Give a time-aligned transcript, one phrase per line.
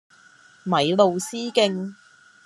[0.63, 1.93] 米路斯徑